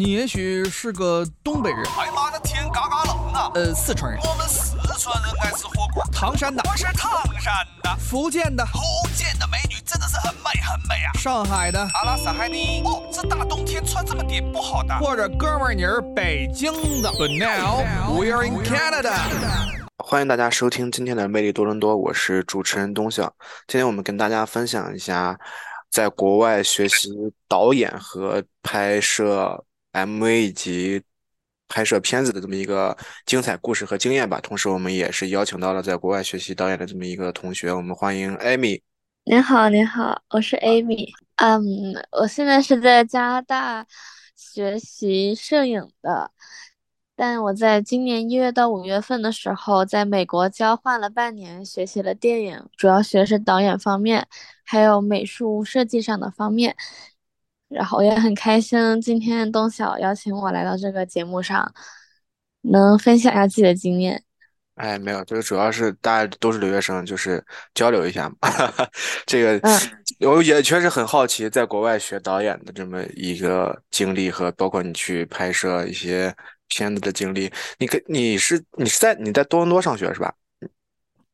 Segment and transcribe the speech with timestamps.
[0.00, 3.52] 你也许是个东北人，哎妈的天嘎嘎冷啊！
[3.54, 6.02] 呃，四川人，我们四川人爱吃火锅。
[6.10, 8.80] 唐山的，我是唐山的，福建的，福
[9.14, 11.12] 建的美女真的是很美很美啊。
[11.18, 12.80] 上海的，阿拉斯海尼。
[12.82, 14.98] 哦，这大冬天穿这么点不好的。
[15.00, 16.72] 或者哥们儿你是北京
[17.02, 17.10] 的。
[17.10, 17.84] But now
[18.18, 19.18] we are in Canada。
[19.98, 23.30] 欢迎大家收听今天的魅力多伦多，我是主持人东晓。
[23.66, 25.38] 今天我们跟大家分享一下
[25.90, 27.10] 在国外学习
[27.46, 29.62] 导演和拍摄
[29.92, 31.02] MV 以及
[31.68, 34.40] 拍摄片子的这么一个精彩故事和经验吧。
[34.40, 38.82] 同时，我们也是邀请到了在国外学习导演的这么一个同学，我们欢迎 Amy。
[39.24, 41.08] 您好，您好，我是 Amy。
[41.36, 41.62] 嗯，
[42.12, 43.86] 我现在是在加拿大
[44.34, 46.30] 学习摄影的，
[47.14, 54.26] 但我在今年一月到五月份的时候，在美国交换了半年，学习了电影，主要学的是导演方面，
[54.64, 56.74] 还有美术设计上的方面。
[57.70, 61.72] 然后也很开心，今天东晓邀请我来到这个节目上，
[62.62, 64.22] 能分享一下自己的经验。
[64.74, 68.36] 哎，没有，就是主要是大家都是留学生，就是交流一下嘛。
[69.26, 69.68] 这个，
[70.20, 76.34] 我也确实很好奇，在国外学导演的这么一个经历和包括你去拍摄一些
[76.68, 77.52] 片子的经历。
[77.78, 80.32] 你跟你是你是在你在多伦多上学是吧？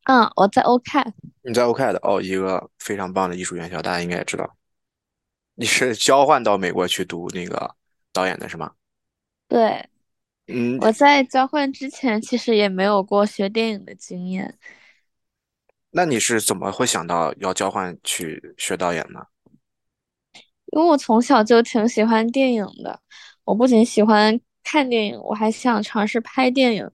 [0.07, 1.01] 嗯，我在 OK。
[1.43, 4.56] 你在 OK 的哦，一个非常棒的艺术院校，大家应该也知道。
[5.59, 7.75] 你是交换到美国去读那个
[8.13, 8.73] 导演的是吗？
[9.49, 9.89] 对，
[10.49, 14.59] 嗯，我在交换之前其实也没有过学电影的经验。
[15.91, 19.21] 那你是怎么会想到要交换去学导演呢？
[20.67, 23.01] 因为我从小就挺喜欢电影的，
[23.45, 26.91] 我不仅喜欢看电影，我还想尝试拍电影。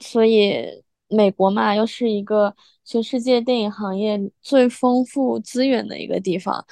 [0.00, 6.66] 所以美国嘛，又是一个全世界电影行业最丰富资源的一个地方。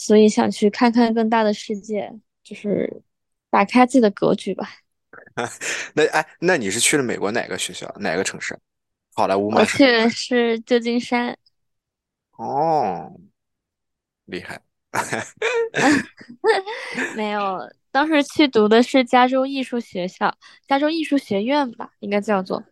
[0.00, 2.10] 所以想去看看更大的世界，
[2.42, 3.02] 就是
[3.50, 4.66] 打开自己的格局吧。
[5.92, 8.58] 那哎，那你是去了美国哪个学校，哪个城市？
[9.12, 9.60] 好莱坞吗？
[9.60, 11.36] 我去的是旧金山。
[12.38, 13.12] 哦，
[14.24, 14.58] 厉害。
[17.14, 20.34] 没有，当时去读的是加州艺术学校，
[20.66, 22.64] 加州艺术学院吧，应该叫做。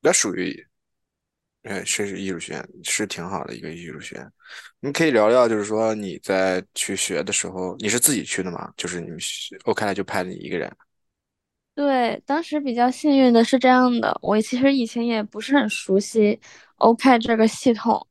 [0.00, 0.66] 那属于。
[1.66, 4.32] 哎，是艺术学院，是挺好的一个艺术学院。
[4.78, 8.72] 你可以聊聊，就是说你在去学的时候，你是自己去的吗？
[8.76, 9.18] 就是你们
[9.64, 10.72] OK 就派了你一个人。
[11.74, 16.40] 对，当时比较幸运的是这样的，我其实以前也不是很熟悉
[16.76, 18.06] OK 这个系统。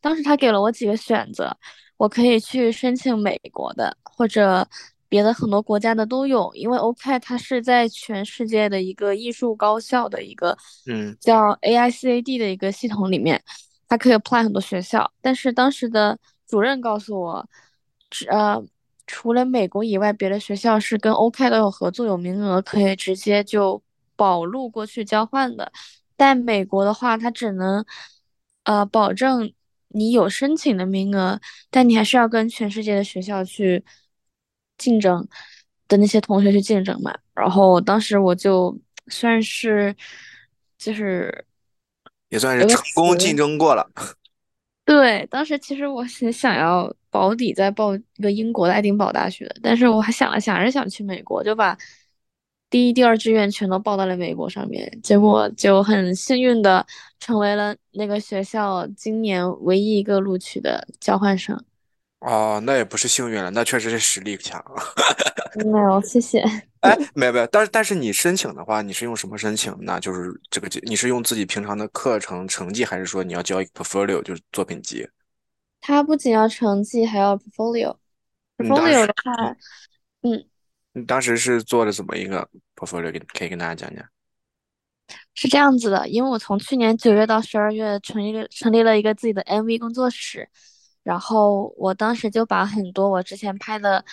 [0.00, 1.56] 当时他给了我几个选择，
[1.96, 4.68] 我可以去申请美国的，或者。
[5.08, 10.56] 别的很多国家的都有，因为 OK 它是在全世界的一个艺术高校的一个，
[10.86, 13.42] 嗯，叫 AICAD 的一个系统里面，
[13.88, 15.10] 它可以 apply 很多学校。
[15.20, 17.48] 但是当时的主任告诉我，
[18.28, 18.62] 呃，
[19.06, 23.80] 除了美国以外，别的学校是跟 OK 都有合作，有名额可以直接就
[24.16, 25.70] 保录过去交换的。
[26.16, 27.84] 但美国的话，它只能，
[28.64, 29.52] 呃，保证
[29.88, 31.40] 你有申请的名额，
[31.70, 33.84] 但你还是要跟全世界的学校去。
[34.78, 35.26] 竞争
[35.88, 38.76] 的那些同学去竞争嘛，然后当时我就
[39.08, 39.94] 算是
[40.78, 41.44] 就是
[42.28, 43.88] 也算是成功竞争过了。
[44.84, 51.76] 对，当时其实我是想要保底再报一个英国的爱丁堡大学，但是我还想了想，还是想去美国，就把
[52.70, 56.86] 第一、第二志愿全都报到了美国上面，结果就很幸运的
[57.18, 61.60] 成为了那个学校今年唯一一个录取的交换生。
[62.26, 64.60] 哦，那也不是幸运了，那确实是实力强。
[65.64, 66.40] 没有，谢谢。
[66.82, 70.00] 哎，没有没有，但是但是你申请的话，你是用什么申请呢？
[70.00, 75.08] 就是这个，你是用自己平常的课程成绩，还是说你要交一个 portfolio，就是作品集？
[75.80, 77.96] 他不仅要成绩，还要 portfolio。
[78.58, 79.56] portfolio 的话，
[80.22, 80.44] 嗯，
[80.94, 83.22] 你当时是做的怎么一个 portfolio？
[83.38, 84.04] 可以跟大家讲讲。
[85.34, 90.48] 是这样子的，因为我从去年九月到十二月成立成立了一个自己的 MV 工作室。
[91.06, 94.04] 然后我当时就把很多我之前拍的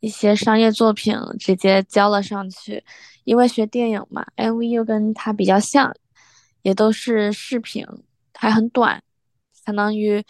[0.00, 2.82] 一些商业作品直接交了上去，
[3.24, 5.94] 因为学电影嘛，MV 又跟它比较像，
[6.62, 7.86] 也都是视频，
[8.32, 9.02] 还很短，
[9.52, 10.24] 相当于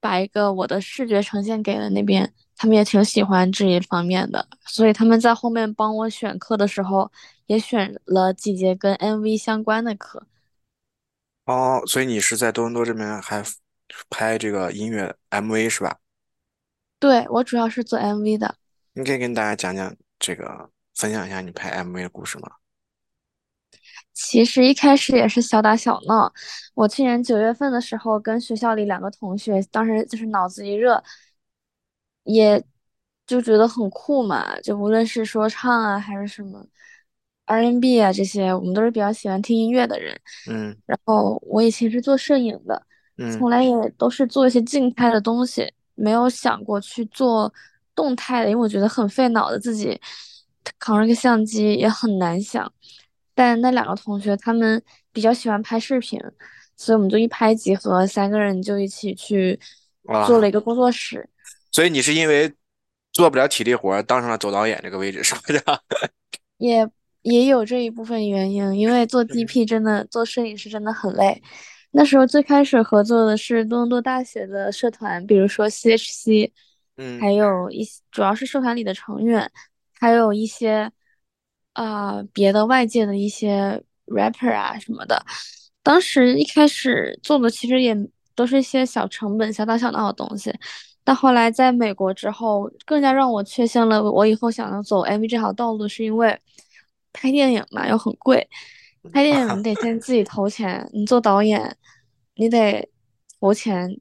[0.00, 7.12] 把一个我的视觉呈现给了那边，他们也挺喜欢这一方面的，所以他们在后面帮我选课的时候，
[7.46, 10.26] 也选了几节跟 MV 相关的课。
[11.44, 13.44] 哦，所以你是在多伦多这边还？
[14.10, 15.98] 拍这个音乐 MV 是吧？
[16.98, 18.56] 对，我主要是做 MV 的。
[18.94, 22.50] 你可以跟大家讲讲这个，分享一下你拍 MV 的故事吗？
[24.12, 26.32] 其实一开始也是小打小闹。
[26.74, 31.02] 我去年九月份的时候，跟学校里两个同学，当时就是脑子一热，
[32.22, 32.62] 也
[33.26, 36.64] 就觉得很酷嘛，就无论是说唱啊，还是什么
[37.46, 40.18] R&B 啊这些，我们都是比较喜欢听音乐的人。
[40.48, 42.86] 嗯然后我以前是做摄影的，嗯
[43.38, 47.52] 从来也都是做一些静态的东西，没有想过去做
[47.94, 50.00] 动态的，因为我觉得很费脑子，自己
[50.78, 52.72] 扛着个相机也很难想。
[53.34, 54.82] 但那两个同学他们
[55.12, 56.20] 比较喜欢拍视频，
[56.76, 59.58] 所以我们就一拍即合，三个人就一起去
[60.26, 61.28] 做了啊，一个工作室。
[61.72, 62.52] 所以你是因为
[63.12, 65.62] 做不了体力活儿，当上了总导演这个位置，是不是？
[66.58, 66.88] 也
[67.22, 71.42] 也有这一部分原因，因为做嗯 DP 真的做摄影师真的很累。
[71.96, 76.50] 那时候最开始合作的是多伦多大学的社团，比如说 CHC，
[76.96, 79.48] 嗯还有一些主要是社团里的成员，
[80.00, 80.90] 还有一些
[81.72, 85.24] 啊、别的外界的一些 rapper 啊什么的。
[85.84, 87.96] 当时一开始做的其实也
[88.34, 90.52] 都是一些小成本、小打小闹的东西，
[91.04, 96.36] 但后来在美国之后，更加让我确信了我以后想要走 MV 这条道路，是因为
[97.12, 98.48] 拍电影嘛又很贵，
[99.12, 101.76] 拍电 影你得先自己投钱，你做导演
[102.34, 102.88] 你得
[103.40, 104.00] 投钱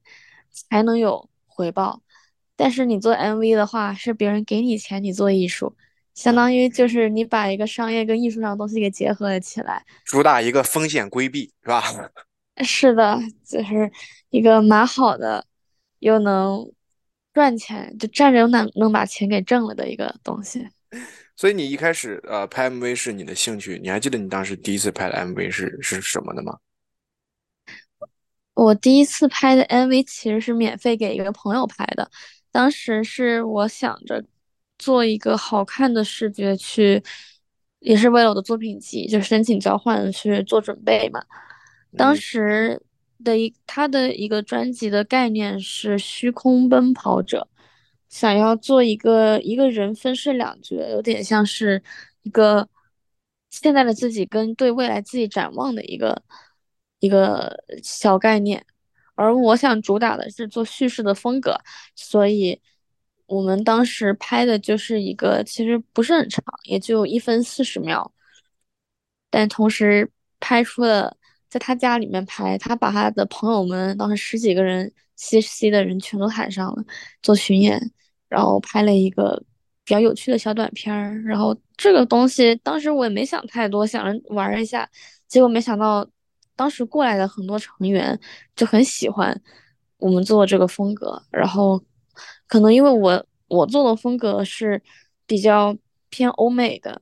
[0.51, 2.01] 才能有回报，
[2.55, 5.75] 但是你做 MV 的话，是别人给你钱，你做艺术，
[6.13, 9.85] 相啊，当于就是你把一个商业跟艺术上的东西给结合了起来。
[10.05, 11.83] 主打一个风险规避，是吧？
[12.63, 13.91] 是的，就是
[14.29, 15.45] 一个蛮好的，
[15.99, 16.71] 又能
[17.33, 20.67] 赚钱，就站着又能能把钱给挣了的一个东西。
[21.35, 26.57] 所以你一开始呃拍 MV 是你的兴趣，你还记得你当时第一次拍的 MV 是是什么的吗？
[28.53, 32.09] 我第一次拍的 MV 其实是免费给一个朋友拍的，
[32.51, 34.23] 当时是我想着
[34.77, 37.01] 做一个好看的视觉去，
[37.79, 41.19] 也是为了我的作品集，就申请交换去做准备嘛。
[41.97, 42.81] 当嗯时
[43.23, 47.47] 的一他的一个专辑的概念是虚空奔跑者，
[48.13, 51.81] 想要做一个一个人分饰两角，有点像是
[52.21, 52.69] 一个
[53.49, 56.21] 现在的自己跟对未来自己展望的一个
[56.99, 58.63] 一个小概念。
[59.15, 61.59] 而我想主打的是做叙事的风格，
[61.95, 62.61] 所以
[63.25, 68.13] 我们当时拍的就是一个其实不是很长，也就一分四十秒，
[69.31, 70.07] 但同时
[70.39, 71.17] 拍出了
[71.49, 76.83] 在他家里面拍，他把他的朋友们当时十几个人 C C 的人全都喊上了
[77.23, 77.91] 做巡演，
[78.33, 79.41] 然后拍了一个
[79.85, 81.21] 比较有趣的小短片儿。
[81.23, 84.89] 然后这个东西当时我也没想太多，想着玩一下，
[85.27, 86.07] 结果没想到
[86.55, 88.19] 当时过来的很多成员
[88.55, 89.39] 就很喜欢
[89.97, 91.79] 我们做这个风格，然后
[92.47, 94.81] 可能因为我我做的风格是
[95.27, 95.77] 比较
[96.09, 97.01] 偏欧美的。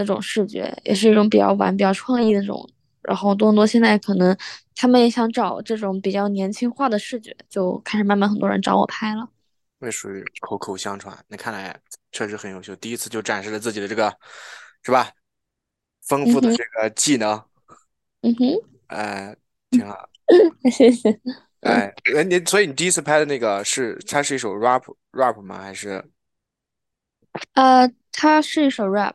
[0.00, 2.70] 那种视觉，也是一种比较玩、比较创意的那种。
[3.02, 4.36] 然后多伦多现在可能
[4.76, 9.28] 他们也想找这种比较年轻化的视觉，就开始慢慢很多人找我拍了。
[9.80, 11.80] 也属于口口相传，那看来
[12.12, 14.14] 确实很优秀，第一次就展示了自己的这个，
[14.82, 15.10] 是吧？
[16.02, 17.32] 丰富的这个技能，
[18.22, 18.54] 嗯哼，
[18.86, 19.36] 哎，
[19.70, 20.08] 挺好。
[20.72, 21.10] 谢谢。
[21.60, 24.82] 嗯，哎，呃你所以你第一次拍的那个是它是一首 rap
[25.12, 25.60] rap 吗？
[25.60, 26.02] 还是
[27.52, 29.14] 呃，它是一首 rap。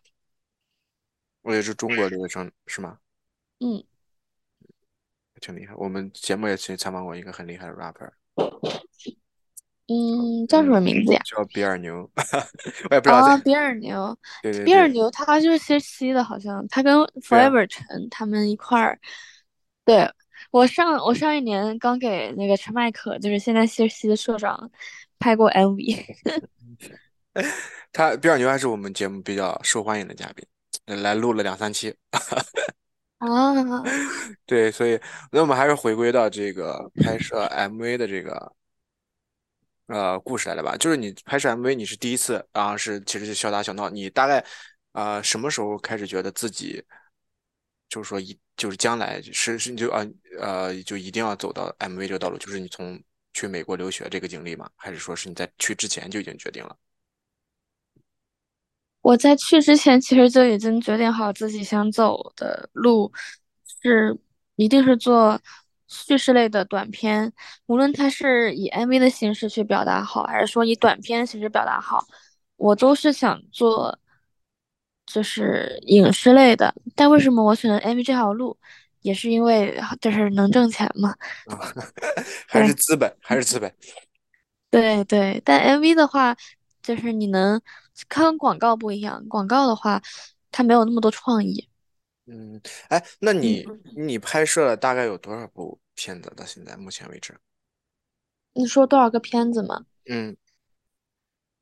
[1.41, 2.99] 我也是中国留学生是吗？
[3.59, 3.83] 嗯，
[5.41, 8.11] 挺厉害，我们节目也去采访过一个很厉害的 rapper，
[9.93, 11.21] 嗯，叫什嗯，么名字呀？
[11.23, 12.09] 叫比尔牛，
[12.89, 18.97] 我也不知道这，啊，比尔牛，对对比尔牛他就是 CHC 的，好像他跟，Forever 陈他们一块儿。
[19.85, 20.09] 对，
[20.49, 24.71] 我上我上一年刚给那个陈麦克，就是现在 CHC 的社长，
[25.19, 26.03] 拍过 MV。
[27.93, 31.93] 他比尔牛还是我们节目比较受欢迎的嘉宾，来录了两三期。
[33.19, 33.53] 啊，
[34.45, 34.99] 对，所以
[35.31, 38.51] 那我们还是回归到这个拍摄 MV 的这个
[39.87, 40.75] 呃故事来了吧？
[40.77, 43.89] 就是你拍摄 MV，你是第一次啊，是其实是小打小闹。
[43.89, 44.43] 你大概
[44.93, 46.83] 呃什么时候开始觉得自己
[47.89, 50.05] 就是说一就是将来是是你就啊
[50.39, 52.37] 呃就一定要走到 MV 这个道路？
[52.37, 53.01] 就是你从
[53.33, 54.69] 去美国留学这个经历吗？
[54.75, 56.75] 还是说是你在去之前就已经决定了？
[59.01, 63.11] 我在去之前其实就已经决定好自己想走的路
[63.81, 64.17] 是
[64.55, 65.39] 一定是做
[65.93, 67.31] 叙事类的短片，
[67.67, 72.03] 无论它是以 MV 的形式去表达好，还是说以短片的形式表达好，
[72.57, 73.97] 我都是想做
[75.05, 76.73] 就是影视类的。
[76.95, 78.57] 但为什么我选择 MV 这条路，
[79.01, 81.11] 也是因为就是能挣钱嘛。
[81.45, 81.59] 啊，
[82.47, 83.71] 还是资本，还是资本。
[84.71, 86.35] 对对，但 MV 的话，
[86.81, 87.61] 就是你能
[88.09, 90.01] 看广告不一样，广告的话，
[90.51, 91.69] 它没有那么多创意。
[92.25, 97.37] 嗯，哎，那你嗯，你拍摄了大概有多少部片子到现在目前为止？
[98.53, 99.85] 你说多少个片子嘛？
[100.09, 100.35] 嗯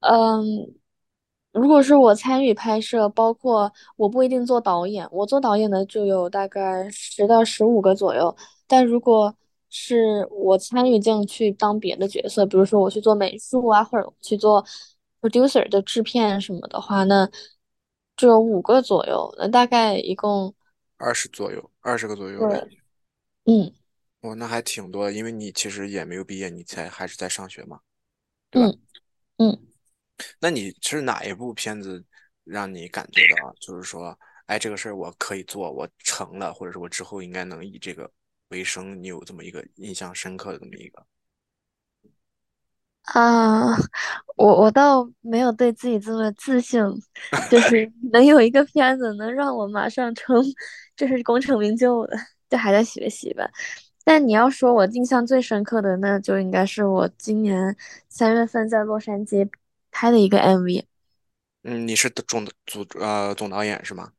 [0.02, 0.74] 嗯，
[1.52, 8.36] 如果是我参与拍摄，包括我不一定做导演，我做导演的就有大概十到十五个左右。
[8.68, 9.36] 但如果
[9.70, 14.66] 是我参与进去当别的角色，比如说我去做美术啊，或者我去做
[15.22, 17.30] producer 的制片什么的话，那
[18.18, 19.34] 就有五个左右。
[19.38, 20.54] 那大概一共
[20.98, 22.66] 二十左右，二十个左右的。
[22.66, 22.78] 对，
[23.46, 23.74] 嗯
[24.22, 27.80] 哦，那还挺多的，因为你其实也没有毕业，你才还是在上学嘛，
[28.52, 28.70] 对吧？
[29.38, 29.68] 嗯嗯。
[30.40, 32.06] 那你是哪一部片子
[32.44, 38.12] 让你感觉到，就是说，哎，这个事儿我可以做，我成了，或者是我之后应该能以这个
[38.50, 39.02] 为生？
[39.02, 41.06] 你有这么一个印象深刻的这么一个？
[43.02, 43.76] 啊，
[44.38, 46.80] 我我倒没有对自己这么自信，
[47.50, 50.44] 就是 能有一个片子能让我马上成，
[50.96, 52.16] 这是功成名就的，
[52.50, 53.50] 就还在学习吧。
[54.04, 57.76] 但你要说我印象最深刻的，那就应该是我今年
[58.10, 59.50] 三月份在洛杉矶
[59.92, 60.86] 拍的一个 MV。
[61.64, 64.12] 嗯，你是总组呃总导演是吗？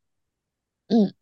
[0.89, 1.13] 嗯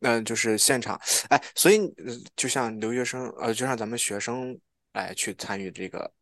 [0.00, 4.56] 那就是现场，哎，所以呃就像留学生，呃，就像咱们学生
[4.92, 6.12] 来去参与这个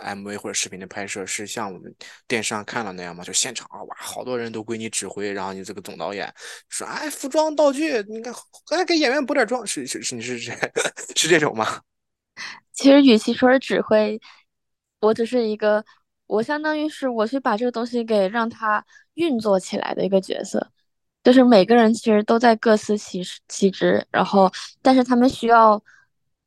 [0.00, 1.94] MV 或者视频的拍摄，是像我们
[2.26, 3.22] 电视上看到那样吗？
[3.22, 6.32] 就现场啊，哇，好多人都归你指挥，然后你这个总导演
[6.68, 8.34] 说，哎，服装道具，你看，
[8.70, 10.52] 哎，给演员补点妆，是是是，你是是
[11.16, 11.80] 是这种吗？
[12.72, 14.20] 其实与其说是指挥，
[15.00, 15.84] 我只是一个，
[16.26, 20.70] 我相当于是我去把这个东西给让它运作起来的一个角色。
[21.22, 25.78] 就是每个人其实都在各司其其职，然后但是他们需要，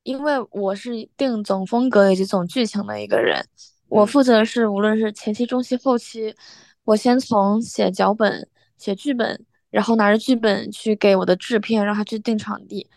[0.04, 3.46] 因为我是定总风格以及总剧情的一个人，
[3.88, 6.36] 我嗯负责是无论是前期、中期、后期，
[6.84, 12.90] 我先从写脚本、写剧本，然后拿着剧本去给我的制片，让他去定场地，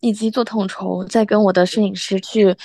[0.00, 2.56] 以及做统筹，再跟我的摄影师去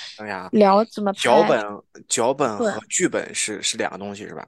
[0.50, 1.18] 聊怎么拍。
[1.20, 1.64] 脚本
[2.08, 2.56] 脚本。
[2.58, 4.46] 和剧本是是两个东西是吧？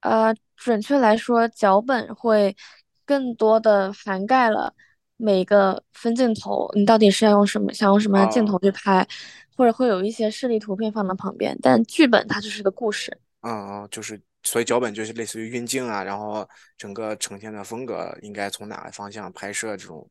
[0.00, 2.56] 呃，准确来说，脚本会
[3.04, 4.72] 更多的涵盖了
[5.18, 9.06] 每个分镜头，你到底是要用什么，想用什么样的镜头哦，去拍，
[9.54, 13.14] 或者会有一些示例图片放到旁边，但剧本它就是个故事。
[13.42, 20.08] 嗯嗯，就是所以脚本就是类似于运镜啊，然后整个呈现的风格应该从哪个方向拍摄这种，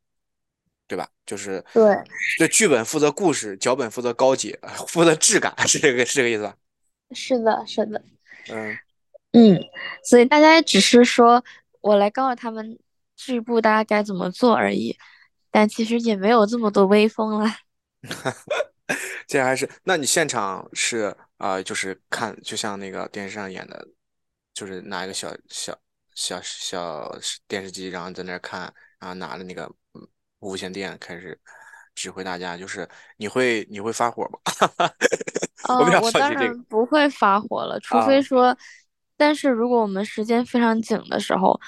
[0.88, 1.08] 对吧？
[1.26, 1.98] 就是对，
[2.38, 6.56] 这剧本负责故事，脚本负责高级， 负责质感，是这个是这个意思吧？
[7.12, 8.02] 是的，是的，
[8.52, 8.78] 嗯，
[9.32, 9.60] 嗯，
[10.04, 11.44] 所以大家也只是说
[11.80, 12.78] 我来告诉他们
[13.18, 14.98] 这一步大家该怎么做而已，
[15.52, 17.58] 但其实也没有这么多威风啦。
[19.28, 23.86] 这还是，那你现场是啊、呃就是看，就像那个电视上演的，
[24.54, 25.78] 就是拿一个小小
[26.14, 30.08] 小小电视机，然后在那儿看，然后拿着那个嗯
[30.40, 31.38] 无线电开始
[31.96, 34.40] 指挥大家，就是你会你会发火吗？
[36.00, 38.58] 我当好奇这个然不会发火了，除非啊，说，
[39.18, 41.60] 但是如果我们时间非常紧的时候，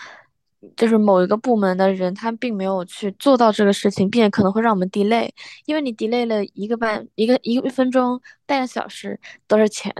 [0.75, 5.29] 就是某一个部门的人他并没有去做到这个事情，并且可能会让我们 delay，
[5.65, 9.93] 因为你 delay 了一个半一个一个一分钟半个小时都是钱，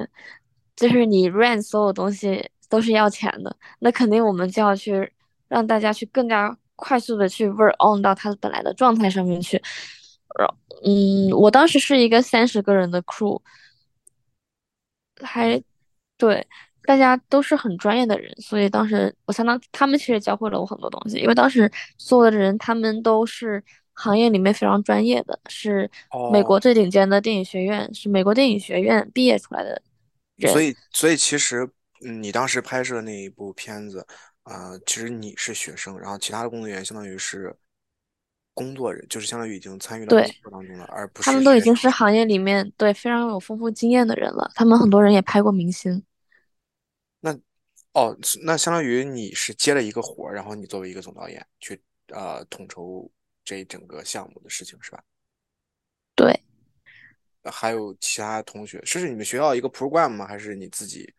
[0.76, 5.12] 就是你 run 所有东西都是要钱的，那肯定我们就要去
[5.48, 9.62] 让大家去更加快速的去 work on 到他本来的状态上面去。
[10.38, 10.48] 然
[10.86, 13.42] 嗯，我当时是一个三十个人的 crew，
[15.22, 15.62] 还
[16.18, 16.46] 对，
[16.90, 25.88] 大家都是很专业的人，所以当时我相当他们其实教会了我很多东西，因为当时所有的人他们都是行业里面非常专业的，是
[26.32, 29.80] 美哦，国最顶尖的电影学院，是美国电影学院毕业出来的
[30.38, 30.52] 人。
[30.52, 31.70] 所以所以其实
[32.04, 34.04] 嗯你当时拍摄的那一部片子，
[34.42, 37.56] 啊，其实你是学生，然后其他的工作人员相当于是
[38.56, 41.88] 工作人，就是相当于已经参与到工对，作当中了，而不是他们都已经是。
[41.88, 46.02] 行业里面对非常有丰富经验的人了，他们很多人也拍过明星。
[47.20, 47.34] 那
[47.94, 53.10] 哦，那相当于你是接了一个活儿，然后你作为一个总导演去呃统筹
[53.44, 55.04] 这一整个项目的事情是吧？
[56.16, 56.44] 对。
[57.42, 60.28] 呃还有其他同学，是你们学校一个 program 吗？
[60.28, 61.12] 还是你自己？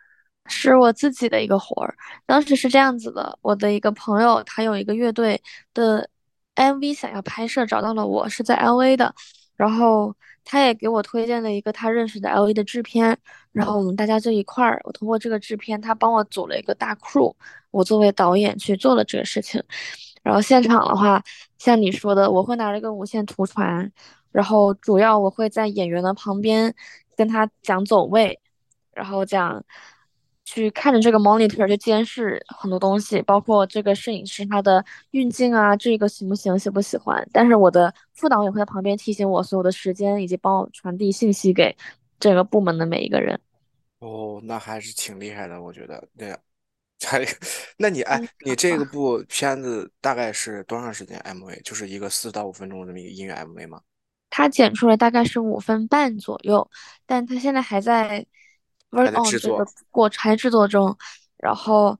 [0.46, 1.96] 是我自己的一个活儿。
[2.26, 5.40] 当时是这样子的，我的一个朋友，他有一个乐队
[5.72, 6.08] 的
[6.56, 9.14] MV 想要拍摄，找到了我，是在 LA 的，
[9.56, 10.14] 然后
[10.50, 13.16] 他也给我推荐了一个他认识的 LA 的制片，
[13.52, 17.32] 然后我们大家就一块儿，我通过这个制片，他帮我组了一个大 crew，
[17.70, 19.62] 我作为导演去做了这个事情。
[20.24, 21.22] 然后现场的话，
[21.58, 23.92] 像你说的，我会拿着一个无线图传，
[24.32, 26.74] 然后主要我会在演员的旁边
[27.16, 28.40] 跟他讲走位。
[28.92, 29.64] 然后讲
[30.50, 37.24] 去看着这个 monitor 去监视很多东西，包括这个摄影师他的运镜啊，这个行不行，喜不喜欢。
[37.32, 41.76] 但是我的副导也会在旁边提醒我所有的时间，以及帮我传递信息给
[42.18, 43.40] 这个部门的每一个人。
[44.00, 46.02] 哦，那还是挺厉害的，我觉得。
[46.18, 46.36] 对，
[47.06, 47.24] 还，
[47.78, 51.62] 那你哎，嗯，你这个部片子大概是多长时间 MV？
[51.62, 53.80] 就是一个四到五分钟这么一个音乐 MV 吗？
[54.30, 56.68] 它剪出来大概是五分半左右，
[57.06, 58.26] 但它现在还在
[58.90, 59.66] 还 work 在 on 这个制作？
[59.90, 60.96] 过还制作中。
[61.36, 61.98] 然后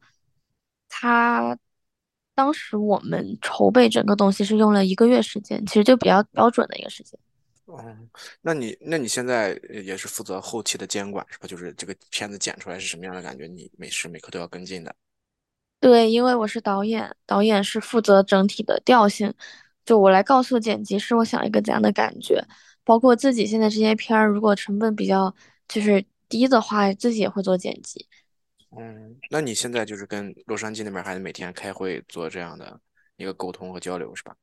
[0.89, 1.57] 他
[2.35, 7.19] 当时我们筹备整个东西是用了一个月时间，其实就比较标准的一个时间。
[7.67, 8.11] 嗯，
[8.43, 11.47] 那你那你现在呃也是负责后期的监管是吧？
[11.47, 14.95] 就是这个片子剪出来是什么样的感觉，你每时每刻都要跟进的。
[15.79, 19.33] 对，因为我是导演，导演是负责整体的调性，
[19.85, 22.45] 就我来告诉剪辑师我想一个怎样的感觉，
[22.85, 25.33] 包括自己现在这些片儿，如果成本比较
[25.69, 28.07] 就是低的话，自己也会做剪辑。
[28.75, 32.81] 嗯，那你现在就是跟洛杉矶那边还是每天开会做这样的
[33.17, 34.35] 一个沟通和交流是吧？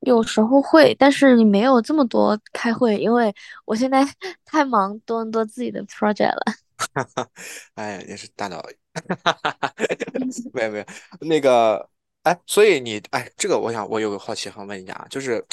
[0.00, 3.34] 有时候会，但是你没有这么多开会，因为
[3.64, 4.02] 我现在
[4.44, 6.54] 太忙多伦多自己的 project 了。
[7.74, 8.78] 哎，也是大导演，
[10.52, 10.84] 没有没有，
[11.20, 11.88] 那个，
[12.22, 15.44] 哎，所以你，哎，这个我想我有个好奇想问一下啊，就是，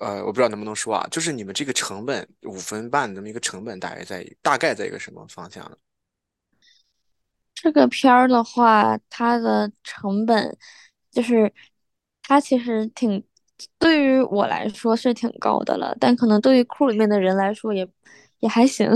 [0.00, 5.76] 呃，我不知道能不能说啊，就是你们这个成本五分半的这么一个成本，大概在大概在一个什么方向呢？
[7.54, 10.56] 这个片儿的话，它的成本
[11.10, 11.52] 就是
[12.22, 13.22] 它其实挺，
[13.78, 17.86] 对于我来说是挺高的了，但可能对于 crew 里面的人来说也
[18.38, 18.88] 也还行，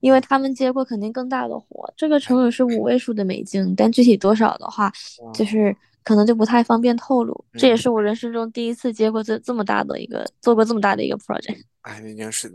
[0.00, 1.92] 因为他们接过肯定更大的活。
[1.98, 4.90] 这个成本是五位数的美金，但具体多少的话，
[5.34, 5.76] 就嗯是
[6.08, 7.44] 可能就不太方便透露。
[7.52, 11.62] 这也嗯，是我人生中第一次接过这这么大的一个，做过这么大的一个 project。
[11.82, 12.50] 哎，已经是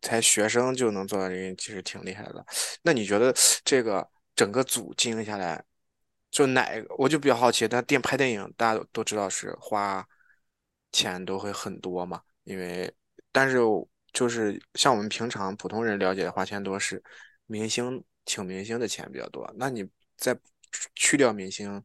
[0.00, 2.42] 才学生就能做到这个，其实挺厉害的。
[2.80, 5.62] 那你觉得这个整个组经营下来，
[6.30, 10.02] 就哪个，我就比较好奇，但电拍电影大家都都知道是花
[10.90, 12.90] 钱都会很多嘛，因为
[13.30, 13.58] 但是
[14.14, 17.02] 就是像我们平常普通人了解的花钱多是
[17.44, 19.52] 明星请明星的钱比较多。
[19.58, 20.34] 那你在
[20.94, 21.82] 去掉明星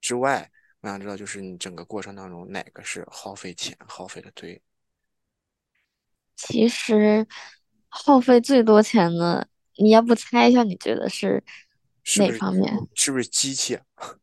[0.00, 4.60] 之外，我想知道就是你整个过程当中哪个是耗费钱耗费的最
[6.36, 7.26] 其实
[7.88, 9.46] 耗费最多钱的，
[9.76, 11.42] 你要不猜一下，你觉得是
[12.02, 12.88] 是不是哪方面？
[12.94, 13.84] 是不是机器啊？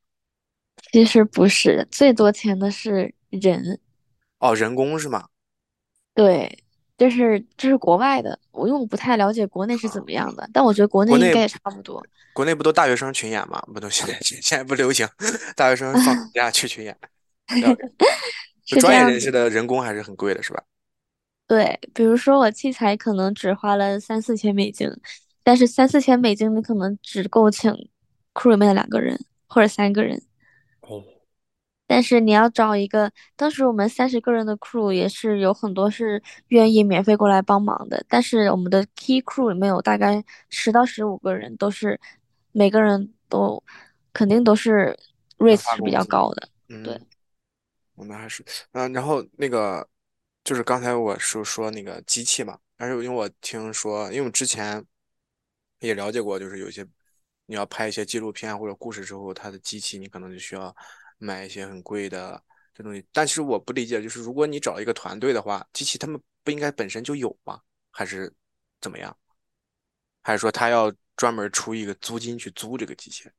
[0.92, 3.80] 其实不是，最多钱的是人。
[4.40, 5.28] 哦，人工是吗？
[6.14, 6.64] 对，
[6.98, 12.04] 这是这是国外的，我因为我不太了解国内是怎么样的，但我觉得国国内内应该也差不多。
[12.34, 13.62] 国内不都大学生群演吗？
[13.74, 15.08] 不都现在 现在不流行
[15.56, 16.98] 大学生放 假去群演？
[18.66, 20.62] 是专业人士的人工还是很贵的，是吧？
[21.48, 24.92] 对，比如说我器材可能只花了三四千美金，
[25.44, 27.72] 但是三四千美金你可能只够请
[28.34, 30.22] crew 里面的两个人或者三个人。
[31.88, 42.00] 哦，但是你要找一个，当时我们三十个人的 crew 也是有很多是愿意免费过来帮忙的，但是我们的 key crew 里面有大概十到十五个人，都是
[42.52, 43.64] 每个人都
[44.14, 44.98] 肯定都是
[45.38, 46.50] rate 是比较高的。
[46.68, 47.06] 对，嗯，
[47.96, 49.88] 我们还是，嗯、然后那个
[50.44, 54.84] 就是刚才我是说那个机器嘛，但是因为我听说，因为我之前
[55.80, 56.86] 也了解过，就是有些
[57.46, 60.76] 你要拍一些纪录片或者故事之后，它的机器你可能就需要
[61.18, 62.42] 买一些很贵的
[62.74, 63.06] 这东西。
[63.12, 67.60] 但是我不理解，就是如果你找一个团队的话，机器他们不应该本身就有吗？
[67.92, 68.34] 还是
[68.80, 69.16] 怎么样？
[70.22, 73.30] 还是说他要专门出一个租金去租这个机器？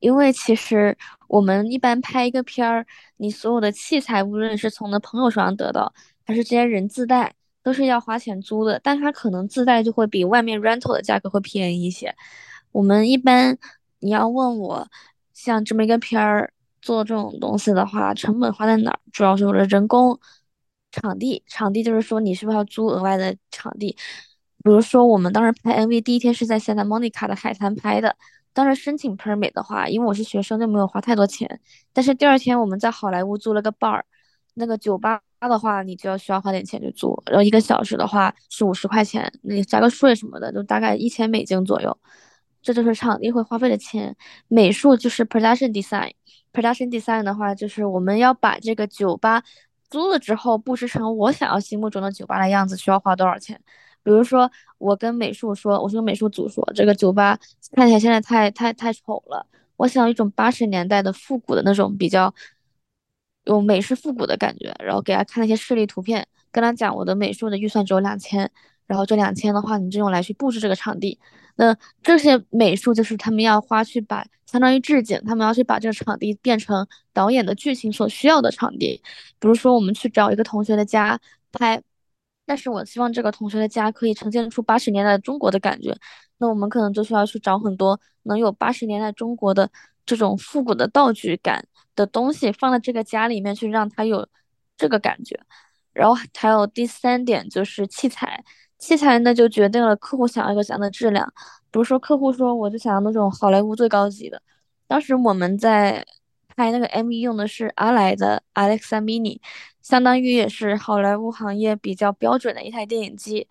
[0.00, 0.96] 因为其实
[1.28, 5.92] 我们一般拍一个片儿，你所有的器材，无论是从的朋友手上得到，
[6.24, 8.78] 还是这些人自带，都是要花钱租的。
[8.80, 12.14] 但它可能自带就会比外面 rental 的价格会便宜一些。
[12.70, 13.58] 我们一般
[13.98, 14.88] 你要问我，
[15.32, 18.98] 像这么一个片儿做这种东西的话，成本花在哪儿？
[19.12, 20.18] 主要是我的人工、
[20.92, 21.42] 场地。
[21.46, 23.96] 场地就是说你是不是要租额外的场地？
[24.64, 28.16] 比如说我们当时拍 MV 第一天是在 Santa Monica 的海滩拍的。
[28.54, 31.60] 当时申请 permit 的话，因为我是学生，就没有花太多钱。
[31.92, 34.02] 但是第二天我们在好莱坞租了个 bar，
[34.54, 41.96] 那个酒吧的话，你就要需要花点钱去租，然后一个小时的话是五十块钱，你加个税什么的，就大概一千美金左右。
[42.62, 44.14] 这就是场地会花费的钱。
[44.48, 49.42] 美术就是 production design，production design 的话，就是我们要把这个酒吧
[49.90, 53.60] 租了之后布置成我想要心目中的酒吧的样子，需要花多少钱？
[54.02, 57.38] 比如说，我跟美术说，我跟美术组说，这个酒吧
[57.72, 62.32] 看起来现在太太太丑了，我想要一种八十年代的复古的那种比较
[63.44, 68.50] 有美式复古的感觉，然后给他看那些示例图片，跟他讲我的美术的预算只有两千，
[68.88, 71.20] 然后这两千的话，你就用来去布置这个场地。
[71.54, 79.00] 那这些美术就是他们要花去把，相当于置景，他们要去把这个场地变成导演的剧情所需要的场地。
[79.38, 81.20] 比如说，我们去找一个同学的家
[81.52, 81.82] 拍，
[82.46, 85.94] 但是我希望这个同学的家可以呈现出八十年代中国的感觉，
[86.38, 89.70] 那我们可能就需要去找很多能有八十年代中国的
[90.06, 94.26] 这种复古的道具感的东西，放在这个家里面去，让它有
[94.76, 95.38] 这个感觉。
[95.92, 98.44] 然后还有第三点就是器材，
[98.78, 101.32] 器材呢就决定了客户想要一个怎样的质量。
[101.70, 104.40] 比如说客户说我就想要那种好莱坞最高级的，
[104.86, 106.04] 当时我们在
[106.56, 109.40] 拍那个 MV 用的是阿莱的 Alexa Mini，
[109.82, 113.46] 相当于也是好莱坞行业比较标准的一台电影机。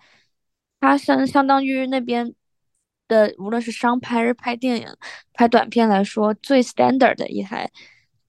[0.80, 2.34] 它相相当于那边
[3.08, 4.88] 的，无论是商拍还是拍电影、
[5.34, 7.70] 拍短片来说，最 standard 的一台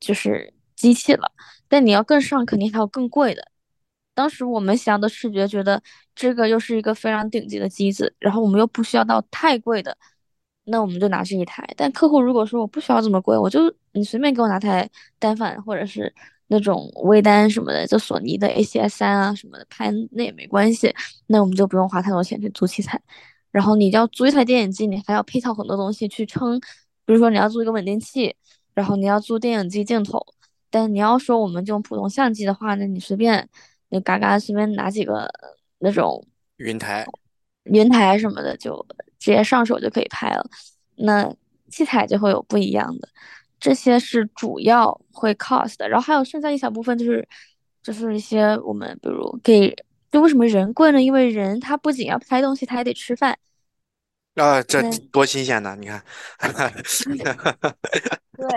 [0.01, 1.33] 就是机器了。
[1.69, 3.51] 但你要更上，肯定还有更贵的。
[4.19, 5.81] 当时我们想的视觉觉得
[6.13, 9.97] 这个又是一个非常顶级的机子，然后我们又不需要到太贵的，
[10.65, 11.65] 那我们就拿这一台。
[11.77, 16.13] 但客户如果说我不需要这么贵，我就你随便给我拿台单反或者是
[16.49, 20.93] 那种微单什么的，就索尼的 A7S 三啊什么的拍那也没关系，
[21.29, 23.01] 那我们就不用花太多钱去租器材。
[23.53, 26.59] 然后你要租一台电影机，你还要配套很多东西去撑，
[27.07, 28.35] 比如说你要租一个稳定器，
[28.75, 30.21] 然后你要租电影机镜头。
[30.71, 33.49] 但你要说我们这种普通相机的话，那你随便，
[33.88, 35.29] 那嘎嘎随便拿几个
[35.79, 37.07] 那种云台，
[37.64, 38.87] 云台什么的，就
[39.18, 40.51] 直接上手就可以拍了。
[40.96, 41.33] 那
[41.70, 43.09] 器材就会有不一样的，
[43.61, 45.88] 这些是主要会 cost 的。
[45.88, 47.29] 然后还有剩下一小部分就是，
[47.83, 49.74] 就是一些我们比如给，
[50.11, 51.01] 就为什么人贵呢？
[51.03, 53.38] 因为人他不仅要拍东西，他还得吃饭。
[54.35, 55.77] 啊，这多新鲜呢！
[55.81, 56.01] 你看，
[58.37, 58.48] 对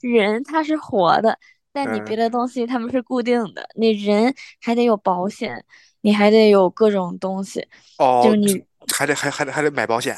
[0.00, 1.38] 对，人他是活的，
[1.84, 5.64] 但你别的东西他们是固定的，你人还得有保险，
[6.00, 7.64] 你还得有各种东西，
[7.98, 10.16] 哦，就你还得还还得还得买保险。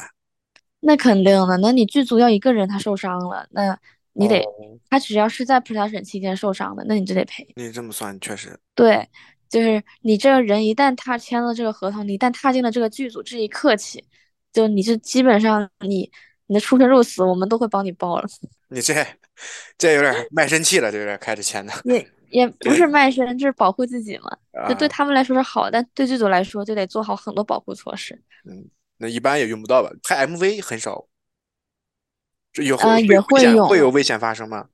[0.79, 3.77] 那肯定的，那你剧组要一个人他受伤了，那
[4.13, 7.47] 你得哦他只要是在 production 期间受伤的，那你就得赔。
[7.55, 9.07] 你这么算确实，对，
[9.47, 14.03] 就是你这个人一旦他签了这个合同，你一旦踏进了这个剧组这一刻起。
[14.53, 16.11] 就你是基本上你
[16.47, 18.27] 你的出生入死，我们都会帮你包了。
[18.67, 18.93] 你这
[19.77, 21.73] 这有点卖身契了，这有点开着签的。
[21.85, 24.29] 也也不是卖身，就是保护自己嘛。
[24.67, 28.21] 就对啊，他们来说是好，但对剧组来说就得做好很多保护措施。
[28.45, 29.89] 嗯，那一般也用不到吧？
[30.03, 31.07] 拍 MV 很少，
[32.53, 34.67] 这有会呃，会也有会有危险发生吗？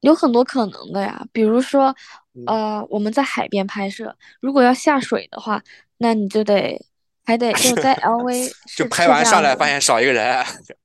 [0.00, 1.24] 有很多可能的呀。
[1.32, 1.94] 比如说，
[2.34, 5.62] 嗯，呃，我们在海边拍摄，如果要下水的话，
[5.98, 6.84] 那你就得
[7.24, 9.42] 还得 就在 LV 就拍完上。
[9.42, 10.44] 来发现少一个人，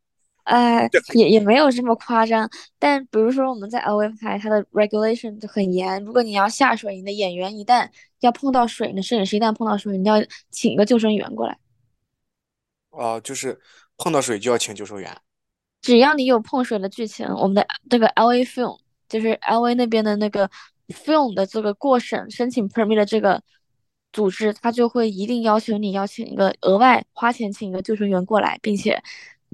[0.48, 6.02] 哎，这也也没有这么夸张，但比如说我们在 LV 拍，它的 regulation 就很严。
[6.06, 7.90] 如果你要下水，你的演员一旦
[8.22, 10.16] 要碰到水，你的摄影师一旦碰到水，你要
[10.50, 11.58] 请一个救生员过来。
[12.92, 13.60] 哦，就是
[13.98, 15.14] 碰到水就要请救生员。
[15.82, 18.80] 只要你有碰水的剧情，我们的这个 LA film
[19.10, 20.50] 就是 LA 那边的那个
[20.88, 23.44] film 的这个过审申请 permit 的这个
[24.14, 29.04] 组织，他就会一定要求你要请一个额外花钱请一个救生员过来，并且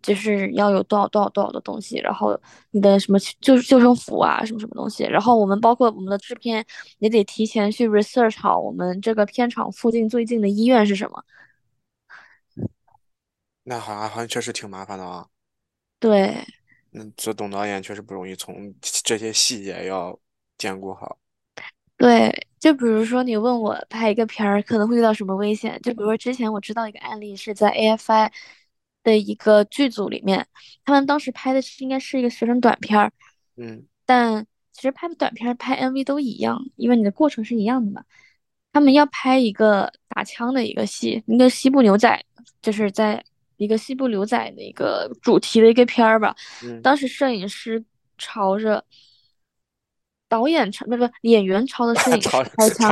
[0.04, 2.40] 就是要有多少多少多少的东西，然后
[2.72, 6.64] 你的什么救救生服啊，什么什么东西，然后我们包括我们的制片
[7.00, 11.24] 也得提前去 research 好我们这个片场附近最近的医院是什么。
[13.64, 15.26] 那好像好像确实挺麻烦的啊。
[16.00, 16.36] 对，
[16.92, 20.20] 那做总导演确实不容易，从这些细节要
[20.58, 21.18] 兼顾好。
[21.96, 28.30] 对，就比如说你问我拍一个片儿可能会遇到什么危险，就比如说之前我知道一个案例是在 AFI
[29.04, 30.48] 的一个剧组里面，
[30.86, 33.12] 他们当时拍的是应该是一个学生短片儿，
[33.58, 38.04] 嗯，但其实拍的短片儿拍 MV 都一样，因为你的过程是一样的嘛。
[38.72, 42.26] 他们要拍一个打枪的一个戏，一个西部牛仔，
[42.60, 43.24] 就是在
[43.58, 46.36] 一个西部牛仔的一个主题的一个片儿吧。
[46.64, 47.84] 嗯，当时摄影师
[48.18, 48.84] 朝着
[50.34, 52.44] 导演朝，不不，演员朝 着摄影朝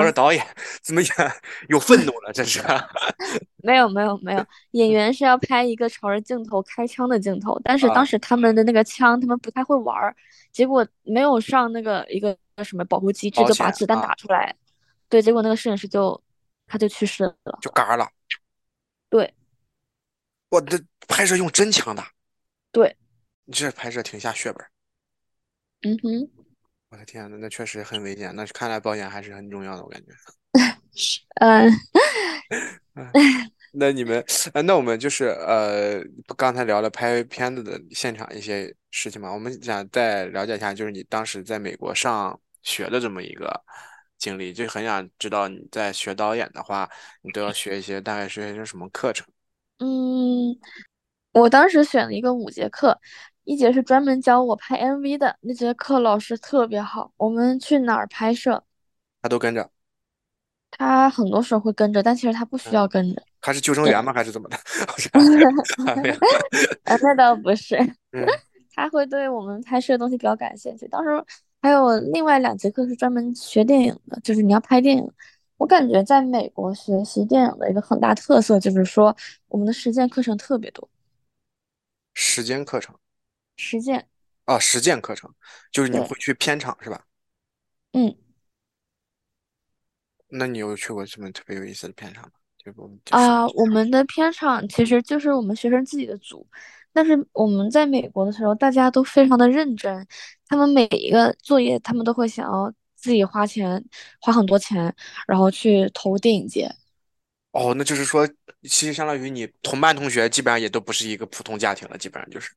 [0.03, 0.45] 着导演
[0.83, 1.11] 怎么演
[1.69, 2.31] 有愤怒了？
[2.31, 2.61] 这是
[3.63, 10.15] 没有没有没有， 演员是要拍一个朝着镜头开枪的镜头，但是当啊，时他们的那个枪他们不太会玩儿，
[10.51, 14.55] 结果没有上那个一个什么保护机制，就把子弹打出来，
[15.09, 16.21] 对，结果那个摄影师就
[16.67, 18.07] 他就去世了，就嘎了。
[19.09, 19.33] 对
[20.49, 22.03] 我这拍摄用真枪的，
[22.71, 22.95] 对，
[23.45, 24.63] 你这拍摄挺下血本。
[25.83, 26.29] 嗯哼，
[26.91, 28.35] 我的天呐，那确实很危险。
[28.35, 30.11] 那看来保险还是很重要的，我感觉。
[31.39, 31.71] 嗯
[32.95, 33.09] 嗯，
[33.71, 34.21] 那你们，
[34.53, 36.03] 呃那我们就是呃，
[36.35, 43.49] 刚才聊了拍片子的现场一些事情嘛，我们想再了解一下，就是你当时在美国上学的这么一个
[44.17, 46.89] 经历，就很想知道你在学导演的话，
[47.21, 49.25] 你都要学一些，大概学一些什么课程？
[49.79, 50.59] 嗯，
[51.31, 52.99] 我当时选了一个五节课，
[53.51, 58.63] 一节是专门教我拍 MV 的，那节课老师特别好，我们去哪儿拍摄，
[59.21, 59.69] 他都跟着。
[60.69, 63.21] 他很多时候会跟着，但其实他不需嗯，要跟着。
[63.41, 64.13] 他是救生，员吗？
[64.13, 64.55] 还是怎么的？
[65.83, 67.75] 啊， 那倒不是，
[68.13, 68.25] 嗯，
[68.73, 70.87] 他会对我们拍摄的东西比较感兴趣。
[70.87, 71.09] 当时
[71.61, 75.11] 还有另外两节课是专门学电影的，就是你要拍电影。
[75.57, 79.13] 我感觉在美国学习电影的一个很大特色就是说，
[79.49, 80.87] 我们的实践课程特别多。
[82.13, 82.95] 时间课程
[83.61, 84.07] 实践，
[84.45, 85.31] 啊，实践课程
[85.71, 87.05] 就是你，会去片场是吧？
[87.93, 88.15] 嗯
[90.33, 92.31] 那你有去过什么特别有意思的片场吗？
[92.57, 96.47] 就我们，啊，我们的片场其实就是我们学生自己的组，
[96.91, 100.07] 但是我们在美国的时候，大家都非常的认真，
[100.47, 103.83] 他们每一个作业他们都会想要自己花钱，
[104.21, 104.95] 花很多钱，
[105.27, 106.73] 然后去投电影节。
[107.51, 108.25] 哦，那就是说，
[108.63, 112.53] 其实相当于你同班同学基本上也都不是一个普通家庭了，基本上就是。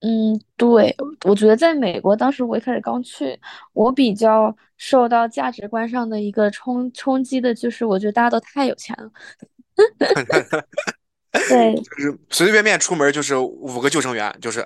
[0.00, 3.38] 嗯，对，我觉得在美国，当时我一开始刚去，
[3.72, 9.10] 我比较受到价值观上的一个冲冲击的，就是我觉得大家都太有钱了。
[11.48, 14.64] 对，就是随随便便出门就是五个救生员，就是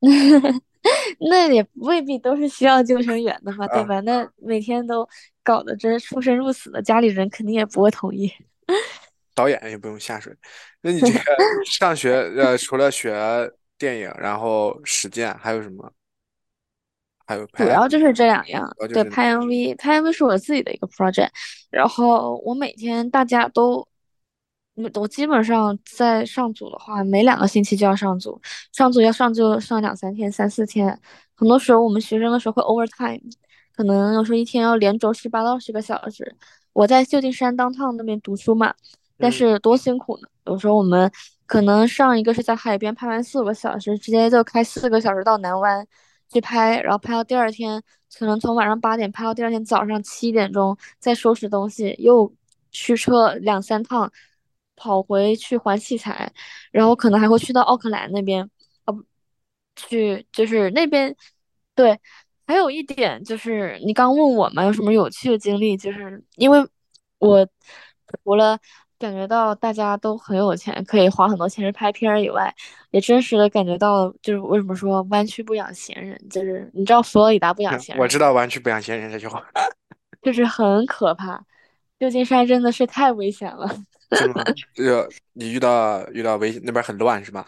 [1.30, 4.00] 那也未必都是需要救生员的嘛，对啊，吧？
[4.00, 5.08] 那每天都
[5.42, 8.32] 搞得真出生入死的，家里人肯定也不会同意。
[9.34, 10.34] 导演也不用下水。
[10.82, 11.20] 那你这个
[11.64, 13.12] 上学，呃，除了学
[13.78, 15.92] 电影，然后实践，还有什么？
[17.26, 21.28] 还有拍主要就是这两样，对，拍 MV，拍 MV 是我自己的一个 project，
[21.70, 23.86] 然后我每天大家都，
[24.76, 28.40] 嗯我基本上在上组的话，每两个星期就要上组，
[28.72, 30.98] 上组要上就上两三天、三四天，
[31.34, 33.20] 很多时候我们学生的时候会 overtime，
[33.76, 36.34] 可能有时候一天要连轴十八到二十个小时。
[36.72, 38.74] 我在旧金山 downtown 那边读书嘛，
[39.18, 41.12] 但嗯是多辛苦呢，有时候我们
[41.48, 45.84] 可能上一个是在海边拍完四五个小时，直接就开四个小时到南湾。
[46.30, 47.82] 去拍，然后拍到第二天，
[48.18, 52.30] 可能从晚上八点拍到第二天早上七点钟，再收拾东西，又
[52.70, 54.12] 驱车两三趟，
[54.76, 56.30] 跑回去还器材，
[56.70, 58.44] 然后可能还会去到奥克兰那边，
[58.84, 59.02] 哦不，
[59.74, 61.16] 去就是那边，
[61.74, 61.98] 对。
[62.46, 65.76] 还有一点就是，你刚问我嘛，有什么有趣的经历？
[65.78, 66.58] 就是因为
[67.18, 67.46] 我
[68.24, 68.58] 除了
[68.98, 72.52] 感觉到大家都很有钱，可以花很多钱去拍片儿以外，
[72.90, 78.02] 也真实的感觉到，就是为什么说弯曲不养闲人，就是你知道佛罗里达不养嗯，闲人？
[78.02, 79.44] 我知道“弯曲不养闲人”这句话，
[80.22, 81.40] 就是很可怕，
[81.98, 83.68] 旧金山真的是太危险了。
[84.12, 84.42] 是吗？
[84.74, 87.44] 这个你遇到遇到危那边很乱是吧？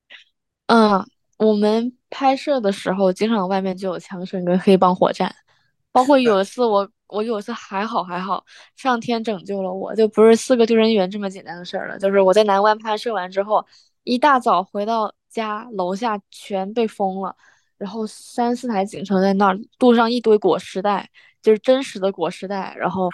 [0.66, 1.04] 嗯，
[1.36, 5.34] 我们拍摄的时候，经常外面就有枪声跟黑帮火战，
[5.92, 8.44] 包括有一次我，我有一次还好还好，
[8.76, 11.98] 上天拯救了我，就不是四个救生员这么简单的事儿了。
[11.98, 13.64] 就是我在南湾拍摄完之后，
[14.04, 17.34] 一大早回到家，楼下全被封了，
[17.78, 21.10] 然后三四台警车在那儿，路上一堆裹尸袋，
[21.42, 23.08] 就是真实的裹尸袋，然后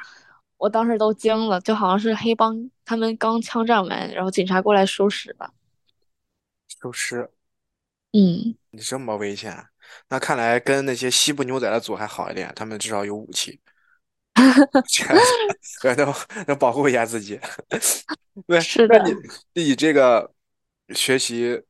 [0.58, 5.50] 我当时都惊了，就好像是黑帮他们刚枪战完，然后警察过来收尸吧。
[6.80, 7.30] 收尸
[8.12, 8.54] 嗯。
[8.70, 9.66] 你这么危险，
[10.08, 13.58] 那看来跟那些西部牛仔的组还好一点，他们至少有武器，
[15.80, 16.14] 这能
[16.46, 17.40] 能保护一下自己。
[18.46, 19.14] 对，是的，那你
[19.54, 20.30] 你这个
[20.90, 21.60] 学习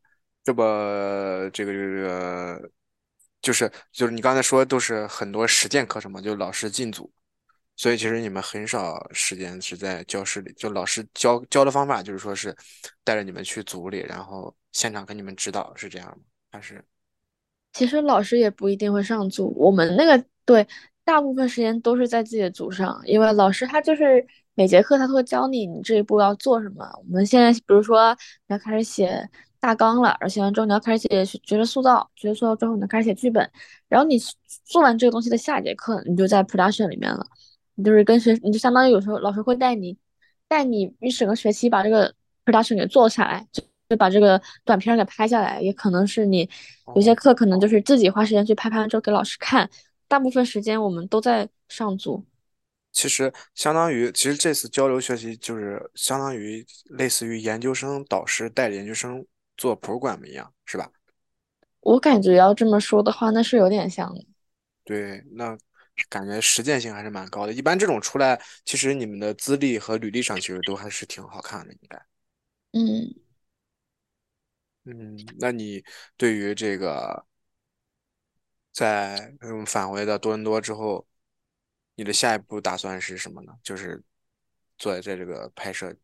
[0.43, 2.71] 这么这个这个，
[3.41, 7.11] 就是就是你刚才说都是很多实践课程嘛，就老师进组，
[7.77, 12.55] 所以其实你们很少时间是在教室里，就老师教教的方法就是说是
[13.05, 16.25] 带着你们去组里，然后现场给你们指导，是这样吗？
[16.51, 16.85] 还是？
[17.73, 20.67] 其实老师也不一定会上组，我们那个对，
[21.07, 26.85] 大部分时间都是在自己的组上，因为老师他就是每节课他都会教你你这一步要做什么。
[26.99, 28.13] 我们现在比如说
[28.49, 29.27] 你要开始写
[29.61, 33.49] 大纲了，而写完之后你要开始写角色塑造，角色塑造之后你要开始写剧本，
[33.89, 34.19] 然后你
[34.65, 37.25] 做完这个东西的下一节课你就在 production 里面了，
[37.77, 39.97] 你就是跟学，你就相当于有时候老师会带你
[40.49, 42.13] 带你一整个学期把这个
[42.45, 43.47] production 给做下来。
[43.89, 46.51] 就把这个短片儿给拍下来，也可能是你
[46.97, 47.15] 有些哦。
[47.15, 49.71] 课可能就是自己花时间去拍，拍完之后给老师看。
[50.09, 52.25] 大部分时间我们都在上组。
[52.93, 60.91] 其实相当于，其实这次交流学习就是相当于类似于研究生导师带着研究生做 program 一样，是吧？
[61.81, 64.25] 我感觉要这么说的话，那是有点像的。
[64.83, 65.59] 对，那
[66.09, 67.53] 感觉实践性还是蛮高的。
[67.53, 72.01] 一般这种出来，其实你们的资历和履历上其实都还是挺好看的，应该。
[72.73, 73.15] 嗯，
[74.85, 75.85] 嗯，那你
[76.17, 77.26] 对于这个
[78.77, 81.07] 在嗯返回到多伦多之后，
[81.95, 83.55] 你的下一步打算是什么呢？
[83.63, 84.03] 就是
[84.77, 85.97] 做在这个拍摄。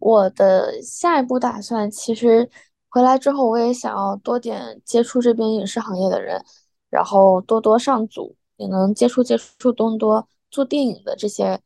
[0.00, 2.50] 我的下一步打算，其实
[2.88, 6.44] 回来之后，我也想要多点接触这边影视行业的人，
[6.90, 11.62] 然后多多上组，也能接触接触多伦多做电影的这些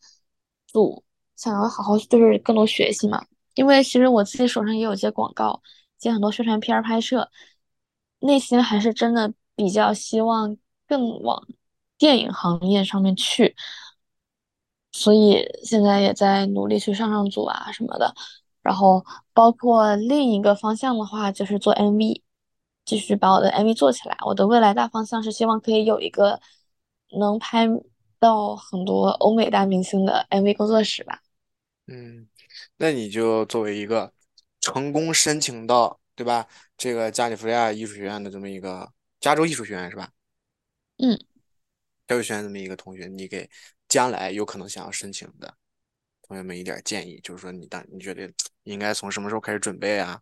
[0.67, 1.03] 组。
[1.35, 3.25] 想要好好就是更多学习嘛。
[3.55, 5.63] 因为其实我自己手上也有接广告，
[5.97, 7.31] 接很多宣传片拍摄，
[8.19, 11.45] 内心还是真的比较希望更往
[11.99, 13.57] 电影行业上面去，
[14.93, 18.15] 所以现在也在努力去上上组啊什么的。
[18.63, 22.23] 然后包括另一个方向的话，就是做 MV，
[22.85, 24.17] 继续把我的 MV 做起来。
[24.27, 26.41] 我的未来大方向是希望可以有一个
[27.19, 27.67] 能拍
[28.19, 31.23] 到很多欧美大明星的 MV 工作室吧。
[31.87, 32.29] 嗯，
[32.79, 34.13] 那你就作为一个
[34.61, 36.49] 成功申请到，对吧？
[36.77, 38.91] 这个加利福尼亚艺术学院的这么一个
[39.21, 40.11] 加州艺术学院是吧？
[40.99, 41.19] 嗯，
[42.07, 43.49] 加州学院这么一个同学，你给
[43.89, 45.55] 将来有可能想要申请的
[46.23, 48.33] 同学们一点建议，就是说你当你觉得
[48.65, 50.21] 应该从什么时候开始准备啊？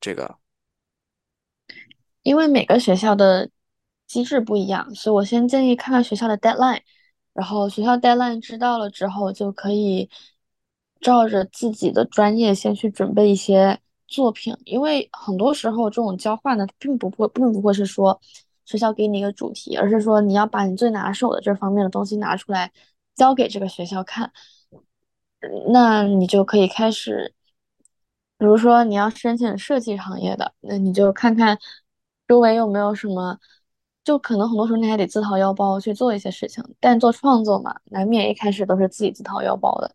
[0.00, 0.38] 这个，
[2.22, 3.50] 因为每个学校的
[4.06, 6.80] 机制不一样，所以我先建议看看学校的 deadline，
[7.34, 10.08] 然后学校 deadline 知道了之后，就可以
[11.00, 13.81] 照着自己的专业先去准备一些
[14.12, 14.54] 作品。
[14.64, 18.20] 因为很多时候这种交换呢，并不会，并不会是说
[18.64, 22.70] 学校给你一个主题，而是说你要把你最拿手的这方面的东西拿出来
[23.14, 24.32] 交给这个学校看，
[25.72, 27.34] 那你就可以开始。
[28.38, 31.58] 比如说你要申请设计行业的，那你就看看
[32.26, 33.38] 周围有没有什么，
[34.02, 36.64] 就可能很多时候你还得自掏腰包去做一些事情。
[36.80, 39.94] 但做创作嘛，难免一开始都是自己自掏腰包的，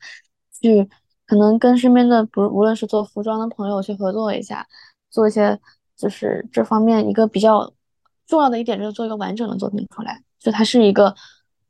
[0.62, 0.88] 去
[1.28, 4.68] 可能跟身边的不无论是做服装的朋友去合作一下，
[5.12, 5.60] 做一些
[5.96, 7.72] 就是这方面一个比较
[8.26, 11.16] 重要的一点就是做一个完整的作品出来，就它是一个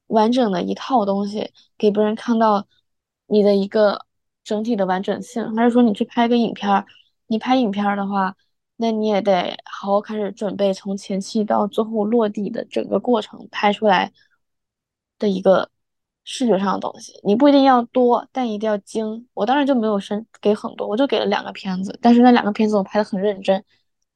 [0.08, 2.66] 完整的一套东西，给别人看到
[3.26, 4.06] 你的一个。
[4.48, 6.86] 整体的完整性，还是说你去拍个影片？
[7.26, 8.34] 你拍影片的话，
[8.78, 14.14] 那你也得好好开始准备，从前期到最后落地的整个过程拍出来
[15.20, 15.70] 的一个
[16.30, 17.18] 视觉上的东西。
[17.24, 19.26] 你不一定要多，但一定要精。
[19.34, 23.64] 我当时就没有申给很多，我就给了两个片子，但是那两个片子我拍的很认真。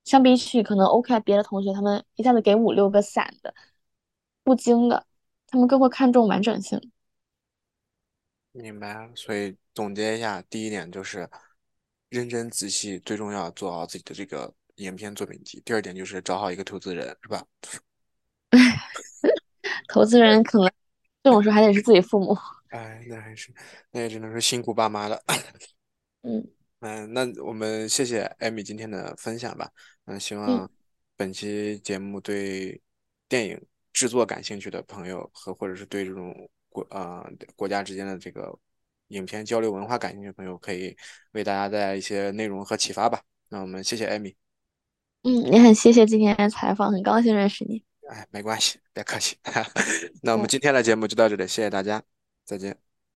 [0.04, 3.56] 相比起可能 OK 别的同学，他们一下子给五六个散的、
[4.44, 5.06] 不精的，
[5.48, 6.92] 他们更会看重完整性。
[8.52, 9.10] 明白。
[9.16, 11.30] 所以总结一下，第一点就是
[12.10, 15.62] 认真仔细，最重要做好自己的这个影片作品集。
[15.64, 17.46] 第二点就是找好一个投资人，是吧？
[19.88, 20.70] 投资人可能
[21.24, 22.38] 这种事还得是自己父母。
[22.70, 23.54] 哎，那还是
[23.92, 25.22] 那也只能是辛苦爸妈了。
[26.24, 26.48] 嗯
[26.80, 29.70] 嗯，那我们谢谢艾米今天的分享吧。
[30.06, 30.70] 嗯，希望
[31.16, 32.82] 本期节目对
[33.28, 33.62] 电影
[33.94, 36.34] 制作感兴趣的朋友和或者是对这种
[36.70, 37.24] 国呃
[37.56, 38.58] 国家之间的这个
[39.10, 40.96] 影片交流文化感兴趣的朋友，可以
[41.34, 43.22] 为大家带来一些内容和启发吧。
[43.50, 44.36] 那我们谢谢艾米。
[45.24, 47.84] 嗯，也很谢谢今天的采访，很高兴认识你。
[48.12, 49.38] 哎，没关系，别客气。
[50.22, 52.04] 那我们今天的节目就到这里，谢谢大家，
[52.44, 52.91] 再见。